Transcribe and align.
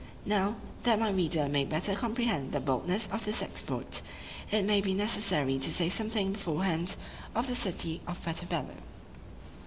Now, 0.25 0.55
that 0.81 0.99
my 0.99 1.11
reader 1.11 1.47
may 1.47 1.63
better 1.63 1.93
comprehend 1.93 2.53
the 2.53 2.59
boldness 2.59 3.07
of 3.11 3.23
this 3.23 3.43
exploit, 3.43 4.01
it 4.49 4.65
may 4.65 4.81
be 4.81 4.95
necessary 4.95 5.59
to 5.59 5.71
say 5.71 5.89
something 5.89 6.33
beforehand 6.33 6.95
of 7.35 7.45
the 7.45 7.53
city 7.55 8.01
of 8.07 8.19
Puerto 8.23 8.47
Bello. 8.47 8.77